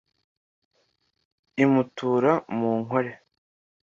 imutura 1.63 2.31
mu 2.57 2.71
nkole 2.81 3.13